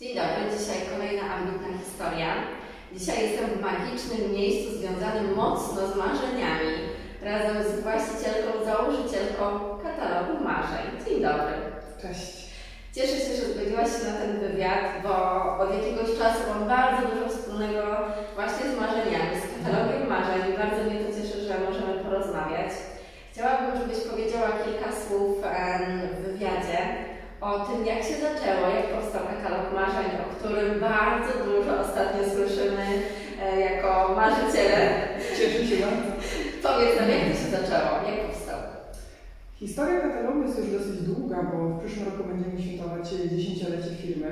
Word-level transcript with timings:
Dzień 0.00 0.14
dobry, 0.14 0.42
dzisiaj 0.58 0.80
kolejna 0.92 1.24
ambitna 1.34 1.70
historia. 1.84 2.30
Dzisiaj 2.92 3.18
jestem 3.22 3.46
w 3.50 3.60
magicznym 3.68 4.32
miejscu 4.38 4.68
związanym 4.78 5.34
mocno 5.36 5.80
z 5.88 5.96
marzeniami, 5.96 6.72
razem 7.22 7.56
z 7.62 7.80
właścicielką, 7.80 8.48
założycielką 8.64 9.44
katalogu 9.84 10.34
marzeń. 10.44 10.86
Dzień 11.04 11.22
dobry. 11.28 11.54
Cześć. 12.02 12.32
Cieszę 12.94 13.16
się, 13.24 13.32
że 13.36 13.44
zgodziłaś 13.52 13.88
się 13.94 14.02
na 14.10 14.16
ten 14.20 14.32
wywiad, 14.40 14.84
bo 15.04 15.14
od 15.62 15.70
jakiegoś 15.76 16.08
czasu 16.20 16.40
mam 16.50 16.68
bardzo 16.76 17.02
dużo 17.08 17.28
wspólnego 17.28 17.82
właśnie 18.34 18.64
z 18.70 18.74
marzeniami, 18.80 19.34
z 19.40 19.46
katalogiem 19.52 20.04
marzeń. 20.14 20.42
Bardzo 20.62 20.80
mnie 20.84 20.98
to 21.00 21.08
cieszy, 21.16 21.38
że 21.46 21.54
możemy 21.66 21.92
porozmawiać. 22.04 22.70
Chciałabym, 23.32 23.72
żebyś 23.80 24.00
powiedziała 24.10 24.50
kilka 24.64 24.88
słów 25.00 25.32
w 26.12 26.16
wywiadzie 26.26 26.78
o 27.40 27.58
tym, 27.58 27.84
jak 27.98 28.06
się 28.06 28.18
zaczęło, 28.28 28.64
jak 28.78 28.86
powstał 28.94 29.22
katalog 29.32 29.66
marzeń, 29.80 30.10
o 30.24 30.26
którym 30.36 30.80
bardzo 30.80 31.32
dużo 31.48 31.72
ostatnio 31.84 32.22
słyszymy 32.34 32.86
e, 33.42 33.60
jako 33.60 33.88
marzyciele. 34.20 34.80
Cieszę 35.36 35.66
się 35.68 35.76
bardzo. 35.84 36.10
Powiedz 36.66 36.92
nam, 37.00 37.08
jak 37.10 37.22
to 37.28 37.34
się 37.40 37.48
zaczęło, 37.58 37.90
jak 38.08 38.18
powstał? 38.26 38.58
Historia 39.62 40.00
katalogu 40.00 40.42
jest 40.42 40.58
już 40.58 40.70
dosyć 40.78 40.98
długa, 41.10 41.38
bo 41.50 41.56
w 41.68 41.80
przyszłym 41.80 42.06
roku 42.08 42.22
będziemy 42.24 42.62
świętować 42.62 43.08
dziesięciolecie 43.32 43.90
firmy. 44.02 44.30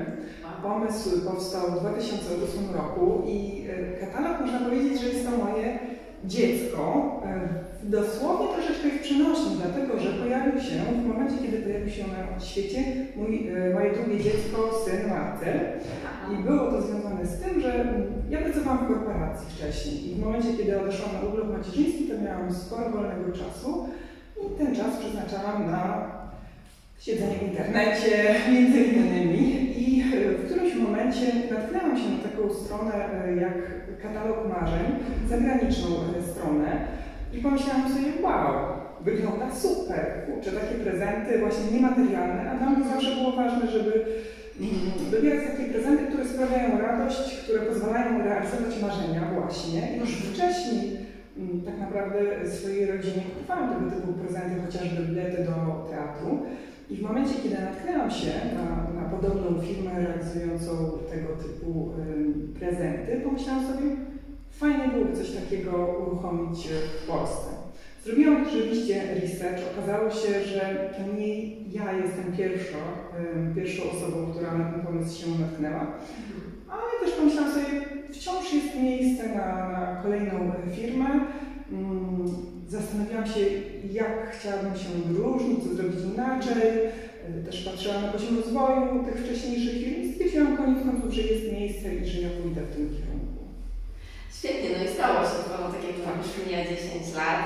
Pomysł 0.62 1.10
powstał 1.30 1.62
w 1.70 1.80
2008 1.80 2.76
roku 2.80 3.22
i 3.26 3.66
e, 3.70 4.06
katalog 4.06 4.40
można 4.40 4.60
powiedzieć, 4.60 5.00
że 5.00 5.08
jest 5.08 5.24
to 5.26 5.32
moje 5.44 5.78
dziecko. 6.24 6.82
E, 7.26 7.66
dosłownie 7.82 8.46
troszeczkę 8.54 8.90
w 8.90 9.02
przenośni, 9.02 9.56
dlatego 9.56 10.00
że 10.00 10.12
pojawił 10.12 10.60
się 10.60 10.76
w 11.02 11.06
momencie, 11.06 11.36
kiedy 11.42 11.58
pojawił 11.58 11.90
się 11.90 12.04
na 12.06 12.40
świecie 12.40 12.84
mój, 13.16 13.48
e, 13.48 13.74
moje 13.74 13.92
drugie 13.92 14.24
dziecko, 14.24 14.70
syn 14.84 15.08
Marcel. 15.08 15.60
I 16.32 16.42
było 16.42 16.70
to 16.70 16.82
związane 16.82 17.26
z 17.26 17.40
tym, 17.40 17.60
że 17.60 17.94
ja 18.30 18.38
pracowałam 18.38 18.84
w 18.84 18.88
korporacji 18.88 19.46
wcześniej 19.56 20.10
i 20.10 20.14
w 20.14 20.24
momencie, 20.24 20.48
kiedy 20.58 20.80
odeszłam 20.80 21.12
na 21.12 21.28
urlop 21.28 21.58
macierzyński, 21.58 22.04
to 22.04 22.22
miałam 22.22 22.54
sporo 22.54 22.90
wolnego 22.90 23.32
czasu 23.32 23.88
i 24.44 24.58
ten 24.58 24.76
czas 24.76 24.96
przeznaczałam 24.96 25.70
na 25.70 26.10
siedzenie 27.00 27.38
w 27.38 27.42
internecie, 27.42 28.34
między 28.52 28.78
innymi. 28.78 29.66
I 29.82 30.04
w 30.38 30.45
którymś 30.76 30.88
momencie 30.88 31.26
natknęłam 31.50 31.96
się 31.96 32.08
na 32.10 32.28
taką 32.28 32.54
stronę 32.54 32.92
e, 33.24 33.36
jak 33.36 33.56
katalog 34.02 34.38
marzeń, 34.48 34.86
zagraniczną 35.28 35.88
e, 35.88 36.22
stronę 36.22 36.86
i 37.32 37.38
pomyślałam 37.38 37.88
sobie, 37.88 38.22
wow, 38.22 38.54
wygląda 39.00 39.54
super, 39.54 40.06
kurczę, 40.26 40.50
takie 40.52 40.74
prezenty 40.74 41.38
właśnie 41.38 41.72
niematerialne, 41.72 42.50
a 42.50 42.56
dla 42.56 42.70
mnie 42.70 42.84
zawsze 42.88 43.14
było 43.14 43.32
ważne, 43.32 43.70
żeby 43.70 44.04
mm, 44.60 45.10
wybierać 45.10 45.40
takie 45.50 45.72
prezenty, 45.72 46.04
które 46.06 46.24
sprawiają 46.24 46.78
radość, 46.78 47.36
które 47.44 47.58
pozwalają 47.58 48.24
realizować 48.24 48.82
marzenia 48.82 49.22
właśnie. 49.34 49.98
Już 49.98 50.10
wcześniej 50.10 51.06
Mm, 51.38 51.60
tak 51.62 51.78
naprawdę 51.78 52.18
swojej 52.50 52.86
rodzinie 52.86 53.22
kupowałam 53.22 53.74
tego 53.74 53.90
typu 53.90 54.12
prezenty, 54.12 54.60
chociażby 54.66 55.02
bilety 55.02 55.44
do 55.44 55.86
teatru. 55.90 56.46
I 56.90 56.96
w 56.96 57.02
momencie, 57.02 57.34
kiedy 57.42 57.54
natknęłam 57.62 58.10
się 58.10 58.32
na, 58.54 59.00
na 59.02 59.08
podobną 59.08 59.60
firmę 59.60 59.90
realizującą 60.00 60.68
tego 61.10 61.28
typu 61.42 61.92
prezenty, 62.58 63.20
pomyślałam 63.24 63.66
sobie, 63.66 63.90
fajnie 64.50 64.88
byłoby 64.88 65.16
coś 65.16 65.30
takiego 65.30 65.96
uruchomić 66.06 66.68
w 66.68 67.06
Polsce. 67.06 67.50
Zrobiłam 68.04 68.44
rzeczywiście 68.44 69.14
research. 69.14 69.60
Okazało 69.72 70.10
się, 70.10 70.44
że 70.44 70.90
to 70.96 71.16
nie 71.16 71.50
ja 71.50 71.92
jestem 71.92 72.32
pierwszą, 72.36 72.76
pierwszą 73.54 73.82
osobą, 73.90 74.26
która 74.32 74.58
na 74.58 74.72
ten 74.72 74.80
pomysł 74.82 75.20
się 75.20 75.26
natknęła, 75.40 75.86
ale 76.68 76.82
też 77.04 77.14
pomyślałam 77.18 77.52
sobie, 77.52 77.66
wciąż 78.12 78.52
jest 78.52 78.74
miejsce 78.82 79.28
na, 79.28 79.68
na 79.68 80.00
kolejną 80.02 80.52
firmę. 80.76 81.06
Mm, 81.72 82.28
zastanawiałam 82.68 83.26
się, 83.26 83.40
jak 83.92 84.36
chciałabym 84.36 84.76
się 84.76 84.88
wyróżnić, 85.06 85.64
co 85.64 85.74
zrobić 85.74 86.00
inaczej. 86.14 86.72
Też 87.46 87.64
patrzyłam 87.64 88.02
na 88.02 88.08
poziom 88.08 88.36
rozwoju 88.36 89.04
tych 89.04 89.24
wcześniejszych 89.24 89.74
firm 89.74 90.02
i 90.02 90.12
stwierdziłam 90.12 90.56
koniec 90.56 90.78
końców, 90.84 91.12
że 91.12 91.22
jest 91.22 91.52
miejsce 91.52 91.94
i 91.94 92.06
że 92.06 92.20
ja 92.20 92.28
pójdę 92.42 92.60
w 92.60 92.74
tym 92.74 92.90
kierunku. 92.96 93.42
Świetnie, 94.38 94.68
no 94.78 94.84
i 94.84 94.94
stało 94.94 95.20
się 95.30 95.38
to, 95.48 95.56
tak 95.72 95.82
jak 95.84 96.16
już 96.18 96.46
mija 96.46 96.64
10 96.64 97.14
lat. 97.16 97.40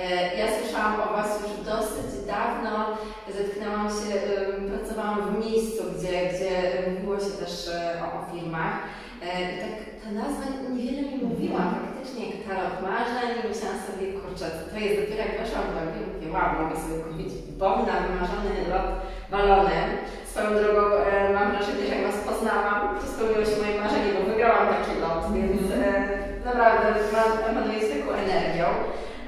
E, 0.00 0.36
ja 0.38 0.46
słyszałam 0.58 1.00
o 1.00 1.12
Was 1.16 1.40
już 1.42 1.66
dosyć 1.66 2.26
dawno, 2.26 2.96
zetknęłam 3.36 3.88
się, 3.88 4.12
pracowałam 4.70 5.34
w 5.34 5.46
miejscu, 5.46 5.82
gdzie, 5.98 6.08
gdzie 6.30 6.52
mówiło 6.90 7.16
się 7.18 7.32
też 7.42 7.68
e, 7.68 8.02
o, 8.04 8.32
firmach. 8.32 8.76
E, 9.22 9.42
I 9.42 9.58
tak 9.62 9.74
ta 10.02 10.10
nazwa 10.10 10.44
niewiele 10.74 11.02
mi 11.02 11.24
mówiła, 11.24 11.74
faktycznie 12.12 12.44
katalog 12.44 12.76
marzeń 12.88 13.28
i 13.38 13.48
myślałam 13.48 13.80
sobie, 13.86 14.06
kurczę, 14.20 14.46
to 14.70 14.76
jest, 14.84 14.96
dopiero 15.00 15.22
jak 15.24 15.36
weszłam 15.40 15.66
do 15.74 15.80
i 15.98 16.02
mówię, 16.12 16.28
wow, 16.34 16.50
mogę 16.60 16.76
sobie 16.82 16.96
kupić 17.04 17.32
bon 17.60 17.78
na 17.88 17.94
wymarzony 18.04 18.50
lot 18.72 18.88
balonem. 19.32 19.88
Swoją 20.30 20.48
drogą 20.58 20.82
e, 20.96 21.32
mam 21.36 21.48
wrażenie, 21.52 21.84
że 21.86 21.94
jak 21.94 22.06
Was 22.06 22.20
poznałam, 22.28 22.78
to 22.98 23.04
spełniło 23.12 23.44
się 23.48 23.56
moje 23.62 23.74
marzenie, 23.82 24.10
bo 24.14 24.20
wygrałam 24.30 24.66
taki 24.74 24.92
lot, 25.02 25.22
więc 25.36 25.64
e, 25.72 25.84
naprawdę 26.48 26.88
emanuje 27.50 27.80
z 27.84 27.90
taką 27.92 28.08
energią. 28.24 28.66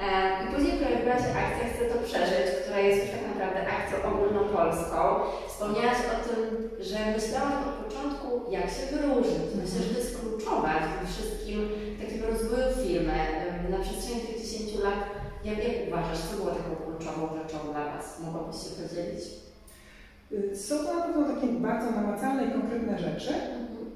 E, 0.03 0.07
I 0.41 0.45
później 0.51 0.75
pojawiła 0.79 1.15
się 1.23 1.31
akcja 1.43 1.65
Chcę 1.71 1.83
to 1.91 1.97
przeżyć, 2.07 2.47
która 2.61 2.79
jest 2.85 2.99
już 3.01 3.11
tak 3.15 3.23
naprawdę 3.31 3.59
akcją 3.75 3.95
ogólnopolską. 4.55 4.97
Wspomniałaś 5.47 5.97
o 6.13 6.17
tym, 6.27 6.69
że 6.89 6.97
myślałaś 7.15 7.55
od 7.69 7.75
początku, 7.85 8.51
jak 8.51 8.67
się 8.75 8.83
wyróżnić. 8.91 9.49
Myślę, 9.61 9.79
że 9.83 9.93
to 9.93 9.99
jest 9.99 10.19
kluczowe 10.19 10.69
w 10.81 10.97
tym 10.97 11.07
wszystkim 11.13 11.59
takim 12.01 12.23
rozwoju 12.29 12.67
firmy 12.83 13.17
na 13.69 13.79
przestrzeni 13.83 14.21
tych 14.21 14.41
10 14.41 14.75
lat. 14.83 14.99
Jak, 15.45 15.57
jak 15.57 15.87
uważasz, 15.87 16.19
co 16.19 16.35
było 16.37 16.49
taką 16.49 16.71
kluczową 16.85 17.21
rzeczą 17.37 17.57
dla 17.71 17.83
Was? 17.91 18.19
Mogłabyś 18.25 18.55
się 18.63 18.69
podzielić? 18.79 19.23
Y, 20.31 20.57
są 20.57 20.75
to 20.77 20.93
na 20.95 21.01
pewno 21.01 21.21
takie 21.33 21.47
bardzo 21.47 21.91
namacalne 21.91 22.45
i 22.45 22.51
konkretne 22.51 22.99
rzeczy, 22.99 23.33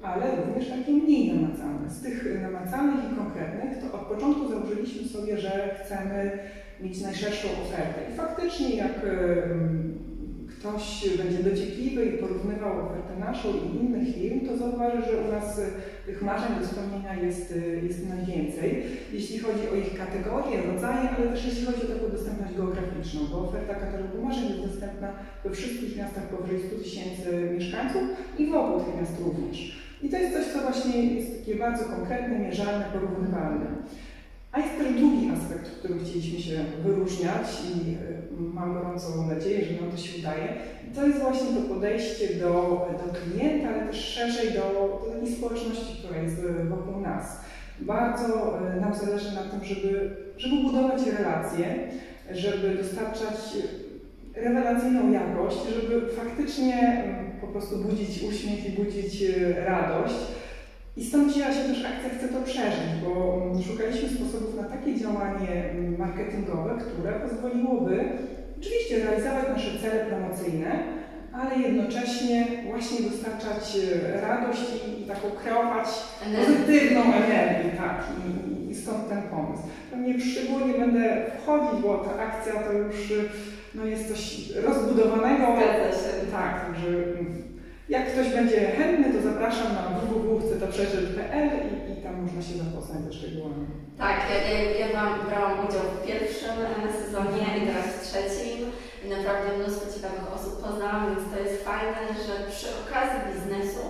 ale 0.02 0.24
również 0.36 0.68
takie 0.68 0.92
mniej 0.92 1.32
namacalne. 1.32 1.90
Z 1.90 2.02
tych 2.02 2.42
namacalnych 2.42 3.12
i 3.12 3.16
konkretnych 3.16 3.70
to 3.78 3.98
od 3.98 4.06
początku 4.06 4.48
założyliśmy 4.48 5.08
sobie, 5.08 5.38
że 5.38 5.74
chcemy 5.78 6.38
mieć 6.80 7.00
najszerszą 7.00 7.48
ofertę. 7.48 8.00
I 8.12 8.16
faktycznie 8.16 8.76
jak 8.76 8.92
ktoś 10.60 11.08
będzie 11.18 11.50
dociekliwy 11.50 12.04
i 12.04 12.18
porównywał 12.18 12.72
ofertę 12.86 13.14
naszą 13.18 13.48
i 13.48 13.76
innych 13.80 14.14
firm, 14.14 14.40
to 14.46 14.56
zauważy, 14.56 15.02
że 15.02 15.16
u 15.28 15.32
nas 15.32 15.58
y, 15.58 15.62
tych 16.06 16.22
marzeń 16.22 16.52
do 16.60 16.66
spełnienia 16.66 17.14
jest, 17.14 17.52
y, 17.52 17.80
jest 17.86 18.08
najwięcej, 18.08 18.84
jeśli 19.12 19.38
chodzi 19.38 19.64
o 19.72 19.74
ich 19.74 19.98
kategorie, 19.98 20.62
rodzaje, 20.72 21.10
ale 21.10 21.28
też 21.28 21.44
jeśli 21.44 21.64
chodzi 21.66 21.82
o 21.84 21.94
taką 21.94 22.12
dostępność 22.12 22.54
geograficzną, 22.56 23.20
bo 23.30 23.48
oferta 23.48 23.74
katalogu 23.74 24.22
marzeń 24.22 24.48
jest 24.48 24.66
dostępna 24.70 25.08
we 25.44 25.50
wszystkich 25.50 25.96
miastach 25.96 26.24
powyżej 26.28 26.60
100 26.68 26.76
tysięcy 26.84 27.50
mieszkańców 27.54 28.02
i 28.38 28.46
wokół 28.46 28.80
tych 28.84 29.00
miast 29.00 29.20
również. 29.24 29.58
I 30.02 30.08
to 30.08 30.16
jest 30.18 30.34
coś, 30.36 30.46
co 30.52 30.58
właśnie 30.60 31.14
jest 31.14 31.38
takie 31.38 31.54
bardzo 31.54 31.84
konkretne, 31.84 32.38
mierzalne, 32.38 32.84
porównywalne. 32.92 33.66
A 34.52 34.60
jest 34.60 34.78
też 34.78 34.92
drugi 34.92 35.30
aspekt, 35.30 35.68
w 35.68 35.69
którym 35.80 36.04
chcieliśmy 36.04 36.40
się 36.40 36.64
wyróżniać 36.84 37.46
i 37.74 37.90
y, 37.90 37.96
mam 38.54 38.74
gorącą 38.74 39.26
nadzieję, 39.26 39.64
że 39.64 39.80
nam 39.80 39.90
to 39.90 39.96
się 39.96 40.18
udaje. 40.18 40.48
I 40.90 40.94
to 40.94 41.06
jest 41.06 41.18
właśnie 41.18 41.46
to 41.46 41.74
podejście 41.74 42.34
do, 42.34 42.52
do 43.06 43.12
klienta, 43.20 43.68
ale 43.68 43.86
też 43.86 44.04
szerzej 44.04 44.50
do, 44.50 45.00
do 45.20 45.26
społeczności, 45.36 45.98
która 45.98 46.22
jest 46.22 46.38
y, 46.38 46.64
wokół 46.64 47.00
nas. 47.00 47.40
Bardzo 47.80 48.58
y, 48.76 48.80
nam 48.80 48.94
zależy 48.94 49.34
na 49.34 49.42
tym, 49.42 49.64
żeby, 49.64 50.16
żeby 50.36 50.56
budować 50.56 51.00
relacje, 51.18 51.64
żeby 52.30 52.74
dostarczać 52.74 53.36
rewelacyjną 54.34 55.12
jakość, 55.12 55.56
żeby 55.74 56.12
faktycznie 56.12 57.04
po 57.40 57.46
prostu 57.46 57.76
budzić 57.76 58.22
uśmiech 58.22 58.66
i 58.66 58.82
budzić 58.82 59.24
radość. 59.56 60.14
I 60.96 61.04
stąd 61.04 61.32
wzięła 61.32 61.52
się 61.52 61.60
też 61.60 61.84
akcja 61.84 62.10
Chcę 62.18 62.28
to 62.28 62.42
przeżyć, 62.42 62.90
bo 63.04 63.42
mm, 63.42 63.62
szukaliśmy 63.62 64.08
sposobów 64.08 64.56
na 64.56 64.62
takie 64.62 64.96
działanie 64.96 65.70
mm, 65.70 65.98
marketingowe, 65.98 66.70
które 66.80 67.12
pozwoliłoby 67.12 68.04
oczywiście 68.60 69.04
realizować 69.04 69.48
nasze 69.48 69.78
cele 69.78 70.04
promocyjne, 70.04 70.82
ale 71.32 71.58
jednocześnie 71.58 72.46
właśnie 72.70 73.10
dostarczać 73.10 73.76
e, 73.76 74.20
radość 74.20 74.60
i, 74.98 75.06
taką 75.06 75.30
kreować 75.44 75.86
pozytywną 76.36 77.00
energię, 77.00 77.70
tak, 77.78 78.04
i, 78.26 78.70
i, 78.70 78.74
stąd 78.74 79.08
ten 79.08 79.22
pomysł. 79.22 79.62
Pewnie 79.90 80.20
szczególnie 80.20 80.74
będę 80.74 81.30
wchodzić, 81.42 81.82
bo 81.82 81.98
ta 81.98 82.22
akcja 82.22 82.52
to 82.52 82.72
już 82.72 83.12
no, 83.74 83.84
jest 83.84 84.08
coś 84.08 84.52
rozbudowanego. 84.56 85.44
Zgadza 85.44 85.96
się. 85.96 86.26
Tak, 86.32 86.66
także 86.66 86.88
mm, 86.88 87.59
jak 87.90 88.12
ktoś 88.12 88.28
będzie 88.28 88.58
chętny, 88.76 89.06
to 89.14 89.20
zapraszam 89.30 89.68
na 89.74 89.82
www.chcetoprzeżyć.pl 90.00 91.50
i, 91.68 91.92
i 91.92 92.02
tam 92.04 92.14
można 92.22 92.42
się 92.42 92.54
zapoznać 92.64 93.00
ze 93.04 93.12
szczegółami. 93.18 93.66
Tak, 93.98 94.16
ja, 94.30 94.38
ja, 94.50 94.58
ja 94.80 94.88
brałam 95.28 95.56
udział 95.66 95.84
w 95.92 96.06
pierwszym 96.06 96.54
sezonie 97.02 97.44
i 97.58 97.60
teraz 97.68 97.86
w 97.94 98.02
trzecim 98.08 98.58
i 99.04 99.06
naprawdę 99.16 99.48
mnóstwo 99.58 99.86
ciekawych 99.94 100.26
osób 100.36 100.52
poznałam, 100.64 101.02
więc 101.10 101.22
to 101.32 101.36
jest 101.44 101.56
fajne, 101.70 102.00
że 102.26 102.34
przy 102.52 102.68
okazji 102.82 103.18
biznesu 103.30 103.84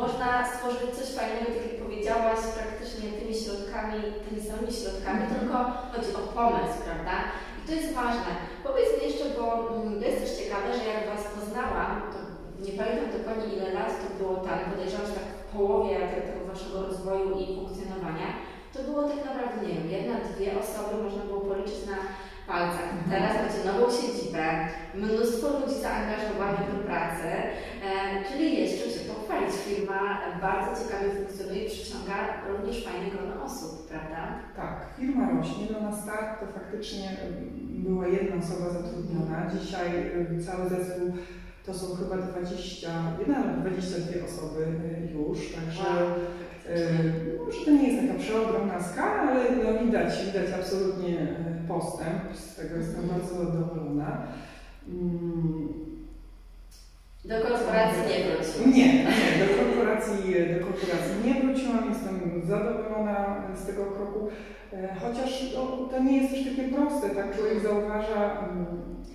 można 0.00 0.28
stworzyć 0.50 0.90
coś 0.98 1.08
fajnego, 1.18 1.46
tak 1.54 1.64
jak 1.68 1.76
powiedziałaś, 1.84 2.40
praktycznie 2.58 3.06
tymi 3.18 3.34
środkami, 3.42 3.98
tymi 4.24 4.40
samymi 4.48 4.72
środkami, 4.80 5.20
Mhm. 5.22 5.34
tylko 5.40 5.56
chodzi 5.92 6.10
o 6.20 6.22
pomysł, 6.38 6.76
prawda? 6.86 7.16
I 7.58 7.60
to 7.66 7.72
jest 7.78 7.90
ważne. 8.02 8.30
Powiedz 8.66 8.90
mi 8.96 9.02
jeszcze, 9.08 9.24
bo 9.36 9.44
mm, 9.68 10.02
jest 10.06 10.18
też 10.22 10.32
ciekawe, 10.40 10.68
że 10.78 10.84
jak 10.92 11.02
Was 11.12 11.24
poznałam, 11.36 11.90
nie 12.66 12.72
pamiętam 12.78 13.08
dokładnie 13.18 13.48
ile 13.54 13.68
lat 13.78 13.90
to 14.02 14.08
było 14.20 14.34
tam, 14.46 14.58
podejrzewam, 14.70 15.06
że 15.06 15.12
tak 15.20 15.28
w 15.40 15.44
połowie 15.56 15.94
te- 16.10 16.26
tego 16.28 16.40
Waszego 16.52 16.76
rozwoju 16.88 17.28
i 17.40 17.42
funkcjonowania, 17.56 18.28
to 18.72 18.78
było 18.88 19.02
tak 19.10 19.20
naprawdę, 19.28 19.56
nie 19.66 19.74
wiem, 19.74 19.88
jedna, 19.96 20.14
dwie 20.30 20.50
osoby 20.62 21.02
można 21.04 21.22
było 21.28 21.40
policzyć 21.40 21.80
na 21.92 21.98
palcach. 22.50 22.88
Mhm. 22.92 23.10
Teraz 23.12 23.32
macie 23.42 23.60
nową 23.70 23.84
siedzibę, 24.00 24.44
mnóstwo 24.94 25.46
ludzi 25.58 25.76
zaangażowanych 25.86 26.66
do 26.72 26.78
pracy, 26.88 27.28
e, 27.86 28.24
czyli 28.28 28.46
jest 28.60 28.74
czym 28.82 28.90
się 28.94 29.02
pochwalić. 29.12 29.52
Firma 29.68 30.00
bardzo 30.46 30.70
ciekawie 30.82 31.10
funkcjonuje 31.10 31.64
i 31.64 31.70
przyciąga 31.70 32.16
również 32.48 32.84
fajne 32.86 33.06
grono 33.10 33.44
osób, 33.44 33.88
prawda? 33.88 34.20
Tak, 34.56 34.76
firma 34.96 35.24
rośnie. 35.30 35.64
No 35.72 35.80
na 35.90 35.96
start 36.02 36.40
to 36.40 36.46
faktycznie 36.58 37.06
y, 37.12 37.86
była 37.88 38.06
jedna 38.06 38.36
osoba 38.44 38.70
zatrudniona. 38.70 39.50
Dzisiaj 39.60 39.88
y, 40.38 40.44
cały 40.46 40.68
zespół 40.68 41.06
to 41.66 41.74
są 41.74 41.86
chyba 41.96 42.16
21 42.16 43.34
albo 43.34 43.60
22 43.60 44.24
osoby 44.26 44.62
y, 44.62 45.12
już, 45.12 45.38
także 45.52 45.88
y, 46.76 47.38
może 47.46 47.64
to 47.64 47.70
nie 47.70 47.88
jest 47.88 48.08
taka 48.08 48.18
przeogromna 48.18 48.82
skala, 48.82 49.22
ale 49.22 49.44
no 49.64 49.84
widać, 49.84 50.24
widać 50.26 50.46
absolutnie 50.60 51.22
y, 51.22 51.68
postęp. 51.68 52.36
Z 52.36 52.56
tego 52.56 52.76
jestem 52.76 53.08
bardzo 53.08 53.34
zadowolona. 53.44 54.22
Mm, 54.88 55.68
Do 57.24 57.34
korporacji 57.40 58.02
nie 58.08 58.24
wróci. 58.24 58.76
Nie, 58.78 58.94
nie, 58.94 59.04
do 59.40 59.54
korporacji, 59.64 60.34
do 60.54 60.66
korporacji 60.66 61.14
nie 61.24 61.34
wróciłam, 61.40 61.88
jestem 61.88 62.42
zadowolona 62.46 63.42
z 63.62 63.66
tego 63.66 63.84
kroku, 63.84 64.28
e, 64.72 64.94
chociaż 65.00 65.54
no, 65.54 65.88
to 65.90 66.02
nie 66.02 66.16
jest 66.18 66.34
też 66.34 66.44
takie 66.44 66.68
proste, 66.68 67.10
tak 67.10 67.36
człowiek 67.36 67.60
zauważa, 67.60 68.48
mm, 68.48 68.66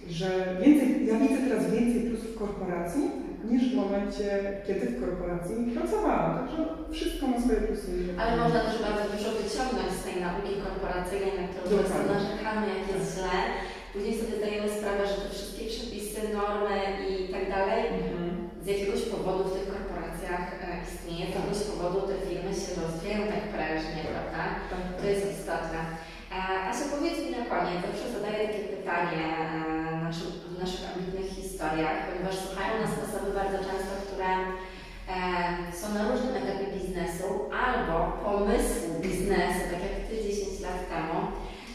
że 0.09 0.27
więcej, 0.65 1.07
ja 1.07 1.19
widzę 1.19 1.37
teraz 1.49 1.71
więcej 1.71 2.01
w 2.37 2.39
korporacji 2.39 3.03
niż 3.51 3.63
w 3.71 3.75
momencie, 3.81 4.27
kiedy 4.67 4.85
w 4.87 4.99
korporacji 5.01 5.55
pracowałam, 5.77 6.31
także 6.39 6.57
wszystko 6.95 7.23
ma 7.27 7.37
swoje 7.41 7.59
plusy. 7.67 7.91
Ale 8.21 8.31
można 8.41 8.59
też 8.67 8.75
bardzo 8.87 9.05
dużo 9.13 9.29
wyciągnąć 9.41 9.91
z 9.99 10.03
tej 10.05 10.15
nauki 10.25 10.51
korporacyjnej, 10.65 11.33
na 11.39 11.45
którą 11.49 11.65
często 11.77 11.99
narzekamy, 12.13 12.63
jak 12.75 12.83
jest 12.93 13.07
źle. 13.15 13.37
Później 13.93 14.15
sobie 14.19 14.35
zdajemy 14.39 14.67
sprawę, 14.77 15.01
że 15.09 15.15
te 15.21 15.27
wszystkie 15.33 15.63
przepisy, 15.73 16.19
normy 16.39 16.75
i 17.09 17.11
tak 17.33 17.45
dalej 17.55 17.81
Mhm. 17.99 18.25
z 18.63 18.65
jakiegoś 18.73 19.01
powodu 19.13 19.41
w 19.47 19.53
tych 19.55 19.67
korporacjach 19.73 20.45
e, 20.63 20.67
istnieje, 20.87 21.25
z 21.27 21.33
jakiegoś 21.35 21.61
powodu 21.71 21.97
te 22.09 22.15
firmy 22.25 22.51
się 22.61 22.71
rozwijają 22.83 23.21
tak 23.33 23.43
prężnie, 23.55 24.01
prawda? 24.11 24.41
Tak, 24.71 24.79
To 24.97 25.01
tak. 25.01 25.09
jest 25.11 25.25
istotne. 25.35 25.81
E, 26.35 26.37
Asia, 26.69 26.85
powiedz 26.93 27.17
mi 27.23 27.29
na 27.37 27.43
koniec, 27.51 27.79
zawsze 27.85 28.07
zadaję 28.17 28.39
takie 28.47 28.63
pytanie 28.75 29.23
e, 29.37 29.47
naszym, 30.07 30.29
naszych 30.63 30.83
ambitnych 30.89 31.16
historiach, 31.57 31.99
ponieważ 32.07 32.35
słuchają 32.35 32.73
nas 32.81 32.95
osoby 33.05 33.29
bardzo 33.39 33.57
często, 33.67 33.93
które 34.07 34.29
e, 35.13 35.19
są 35.79 35.85
na 35.93 36.01
różnym 36.11 36.35
etapie 36.41 36.67
biznesu 36.77 37.27
albo 37.65 37.95
pomysłu 38.25 38.89
biznesu, 39.05 39.61
tak 39.71 39.81
jak 39.87 39.95
Ty 40.09 40.15
10 40.23 40.59
lat 40.65 40.79
temu. 40.91 41.17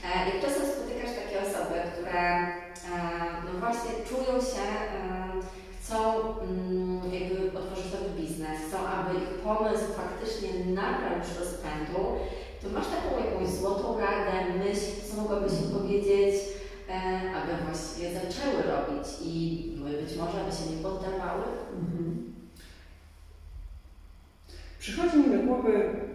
E, 0.06 0.08
Jak 0.28 0.38
czasem 0.44 0.64
spotykasz 0.72 1.12
takie 1.20 1.36
osoby, 1.46 1.76
które 1.92 2.22
e, 2.38 2.96
no 3.46 3.50
właśnie 3.62 3.90
czują 4.08 4.32
się, 4.52 4.66
e, 4.70 5.02
chcą 5.78 5.96
mm, 6.42 7.14
jakby 7.16 7.58
otworzyć 7.58 7.88
nowy 7.94 8.10
biznes, 8.20 8.56
chcą, 8.66 8.78
aby 8.96 9.10
ich 9.22 9.32
pomysł 9.48 9.86
faktycznie 10.00 10.50
nabrał 10.80 11.12
już 11.18 11.30
rozpędu, 11.40 12.00
to 12.60 12.66
masz 12.76 12.88
taką 12.96 13.08
jakąś 13.24 13.48
złotą 13.58 13.86
radę, 14.06 14.34
myśl, 14.64 14.86
co 15.06 15.12
mogłabyś 15.22 15.52
im 15.52 15.70
powiedzieć, 15.78 16.34
e, 16.88 16.94
aby 17.38 17.50
właściwie 17.66 18.08
zaczęły 18.20 18.58
robić 18.72 19.06
i 19.24 19.36
być 19.90 20.16
może 20.16 20.40
aby 20.42 20.52
się 20.56 20.70
nie 20.70 20.82
poddawały? 20.82 21.44
Mhm. 21.80 22.32
Przychodzi 24.78 25.16
mi 25.16 25.36
do 25.36 25.42
głowy 25.42 25.72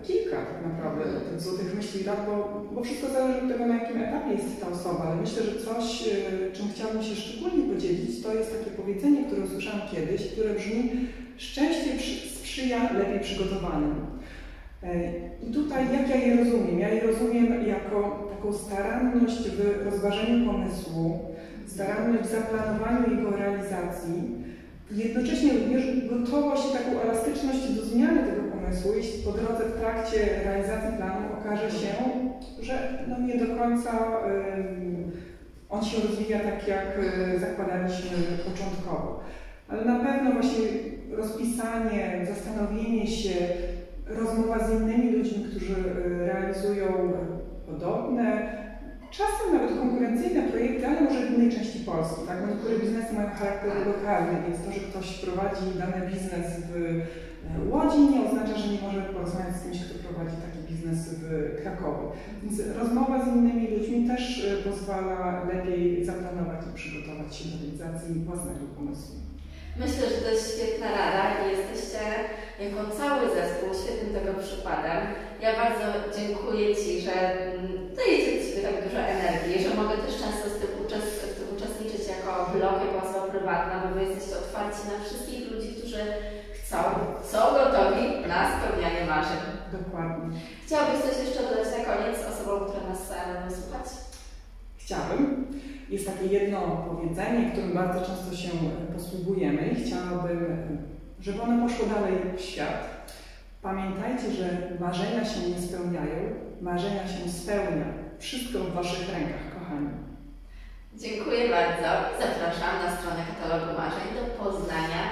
kilka 0.07 0.37
tak 0.37 0.65
naprawdę 0.65 1.03
tych 1.29 1.41
złotych 1.41 1.75
myśli 1.75 2.03
rad, 2.03 2.25
bo, 2.25 2.61
bo 2.75 2.83
wszystko 2.83 3.09
zależy 3.09 3.41
od 3.41 3.47
tego, 3.51 3.65
na 3.65 3.75
jakim 3.75 4.01
etapie 4.01 4.31
jest 4.31 4.61
ta 4.61 4.67
osoba, 4.69 5.03
ale 5.03 5.21
myślę, 5.21 5.43
że 5.43 5.55
coś, 5.65 6.07
y, 6.07 6.51
czym 6.53 6.65
chciałabym 6.73 7.03
się 7.03 7.15
szczególnie 7.15 7.73
podzielić, 7.73 8.23
to 8.23 8.33
jest 8.33 8.59
takie 8.59 8.71
powiedzenie, 8.71 9.25
które 9.25 9.41
usłyszałam 9.41 9.81
kiedyś, 9.91 10.27
które 10.27 10.53
brzmi 10.53 10.91
szczęście 11.37 11.97
przy- 11.97 12.29
sprzyja 12.29 12.93
lepiej 12.93 13.19
przygotowanym. 13.19 13.95
E, 14.83 15.11
I 15.49 15.53
tutaj 15.53 15.85
jak 15.93 16.09
ja 16.09 16.15
je 16.15 16.37
rozumiem? 16.37 16.79
Ja 16.79 16.89
je 16.89 17.01
rozumiem 17.01 17.67
jako 17.67 18.27
taką 18.35 18.53
staranność 18.53 19.49
w 19.49 19.85
rozważeniu 19.85 20.51
pomysłu, 20.51 21.35
staranność 21.67 22.23
w 22.23 22.31
zaplanowaniu 22.31 23.15
jego 23.15 23.31
realizacji, 23.31 24.37
Jednocześnie 24.91 25.53
również 25.53 26.09
gotowość 26.09 26.63
i 26.69 26.77
taką 26.77 27.01
elastyczność 27.01 27.73
do 27.73 27.85
zmiany 27.85 28.23
tego 28.23 28.41
pomysłu, 28.43 28.93
jeśli 28.95 29.23
po 29.23 29.31
drodze 29.31 29.65
w 29.65 29.79
trakcie 29.79 30.17
realizacji 30.43 30.97
planu 30.97 31.27
okaże 31.39 31.71
się, 31.71 31.93
że 32.61 33.05
no 33.07 33.19
nie 33.19 33.37
do 33.37 33.55
końca 33.55 33.91
on 35.69 35.83
się 35.83 36.07
rozwija 36.07 36.39
tak, 36.39 36.67
jak 36.67 36.99
y, 37.35 37.39
zakładaliśmy 37.39 38.17
początkowo. 38.45 39.19
Ale 39.67 39.85
na 39.85 39.99
pewno 39.99 40.31
właśnie 40.31 40.67
rozpisanie, 41.11 42.27
zastanowienie 42.27 43.07
się, 43.07 43.33
rozmowa 44.05 44.67
z 44.67 44.71
innymi 44.71 45.11
ludźmi, 45.11 45.43
którzy 45.43 45.73
y, 45.73 46.25
realizują 46.25 47.13
podobne, 47.65 48.57
Czasem 49.11 49.53
nawet 49.53 49.79
konkurencyjne 49.79 50.41
projekty, 50.43 50.87
ale 50.87 51.01
może 51.01 51.25
w 51.25 51.33
innej 51.33 51.51
części 51.51 51.79
Polski. 51.79 52.21
Tak? 52.27 52.41
Bo 52.41 52.47
niektóre 52.47 52.79
biznesy 52.79 53.13
mają 53.13 53.29
charakter 53.29 53.87
lokalny, 53.87 54.41
więc 54.47 54.65
to, 54.65 54.71
że 54.71 54.79
ktoś 54.79 55.17
prowadzi 55.17 55.65
dany 55.77 56.07
biznes 56.11 56.47
w 56.69 56.75
e, 56.75 57.69
Łodzi 57.69 57.99
nie 57.99 58.21
oznacza, 58.27 58.57
że 58.57 58.67
nie 58.73 58.81
może 58.81 59.01
porozmawiać 59.01 59.55
z 59.55 59.63
kimś, 59.63 59.79
kto 59.83 60.07
prowadzi 60.07 60.35
taki 60.45 60.73
biznes 60.73 60.99
w 61.09 61.23
Krakowie. 61.61 62.05
Więc 62.43 62.61
rozmowa 62.79 63.25
z 63.25 63.27
innymi 63.27 63.67
ludźmi 63.67 64.07
też 64.07 64.45
e, 64.45 64.69
pozwala 64.69 65.43
lepiej 65.53 66.05
zaplanować 66.05 66.61
i 66.69 66.75
przygotować 66.75 67.35
się 67.35 67.45
do 67.49 67.55
realizacji 67.57 68.13
własnego 68.13 68.65
pomysłu. 68.77 69.26
Myślę, 69.83 70.03
że 70.09 70.17
to 70.23 70.29
jest 70.31 70.47
świetna 70.53 70.87
rada 70.99 71.23
i 71.39 71.43
jesteście 71.57 72.01
jako 72.65 72.79
cały 72.99 73.21
zespół 73.37 73.69
świetnym 73.81 74.11
tego 74.17 74.31
przykładem. 74.43 74.99
Ja 75.43 75.51
bardzo 75.63 75.85
dziękuję 76.17 76.75
Ci, 76.81 77.01
że 77.07 77.15
mm, 77.31 77.95
dajecie 77.95 78.31
z 78.43 78.45
siebie 78.47 78.61
tak 78.67 78.77
dużo 78.85 78.99
energii, 79.15 79.63
że 79.63 79.71
mogę 79.81 79.95
też 79.97 80.13
często 80.23 80.45
z 80.49 80.57
tym, 80.61 80.71
uczest- 80.83 81.23
w 81.31 81.35
tym 81.37 81.47
uczestniczyć 81.55 82.03
jako 82.15 82.31
blog, 82.53 82.75
jako 82.85 82.97
osoba 83.05 83.27
prywatna, 83.33 83.75
bo 83.83 83.87
Wy 83.95 84.01
jesteście 84.05 84.35
otwarci 84.43 84.81
na 84.91 84.95
wszystkich 85.05 85.51
ludzi, 85.51 85.69
którzy 85.77 86.01
chcą, 86.57 86.77
są 87.31 87.39
gotowi 87.59 88.03
na 88.33 88.39
spełnianie 88.53 89.03
marzeń. 89.11 89.41
Dokładnie. 89.77 90.39
Chciałabyś 90.65 90.97
coś 91.05 91.15
jeszcze 91.25 91.41
dodać 91.47 91.67
na 91.77 91.81
koniec 91.89 92.17
osobom, 92.31 92.59
które 92.67 92.83
nas 92.91 93.01
e, 93.11 93.33
będą 93.33 93.47
słuchać? 93.57 93.87
Chciałabym. 94.81 95.26
Jest 95.89 96.07
takie 96.07 96.25
jedno 96.25 96.59
powiedzenie, 96.89 97.51
którym 97.51 97.73
bardzo 97.73 97.99
często 98.05 98.35
się 98.35 98.49
posługujemy 98.95 99.67
i 99.67 99.83
chciałabym, 99.83 100.77
żeby 101.19 101.41
ono 101.41 101.67
poszło 101.67 101.85
dalej 101.85 102.13
w 102.37 102.41
świat. 102.41 103.07
Pamiętajcie, 103.61 104.31
że 104.31 104.47
marzenia 104.79 105.25
się 105.25 105.49
nie 105.49 105.61
spełniają, 105.61 106.19
marzenia 106.61 107.07
się 107.07 107.29
spełnia. 107.29 107.85
Wszystko 108.19 108.59
w 108.59 108.73
Waszych 108.73 109.09
rękach, 109.13 109.53
kochani. 109.59 109.89
Dziękuję 110.95 111.49
bardzo. 111.49 111.89
Zapraszam 112.19 112.85
na 112.85 112.97
stronę 112.97 113.21
katalogu 113.29 113.79
marzeń 113.79 114.07
do 114.15 114.43
poznania 114.43 115.03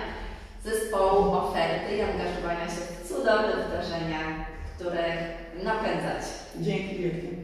zespołu 0.65 1.31
oferty 1.33 1.97
i 1.97 2.01
angażowania 2.01 2.67
się 2.67 2.81
w 2.81 3.07
cudowne 3.07 3.53
wydarzenia, 3.63 4.45
których 4.75 5.17
napędzać. 5.63 6.23
Dzięki 6.59 6.95
wielkie. 6.95 7.34